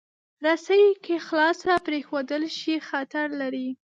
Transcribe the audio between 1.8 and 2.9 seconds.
پرېښودل شي،